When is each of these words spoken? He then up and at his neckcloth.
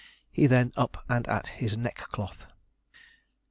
He 0.31 0.47
then 0.47 0.73
up 0.75 1.05
and 1.07 1.27
at 1.27 1.45
his 1.49 1.77
neckcloth. 1.77 2.47